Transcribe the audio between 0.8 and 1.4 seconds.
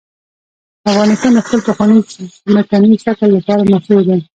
افغانستان د